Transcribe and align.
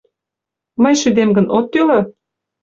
Мый 0.81 0.93
шӱдем 1.01 1.29
гынат, 1.37 1.53
от 1.57 1.65
тӱлӧ? 1.71 1.99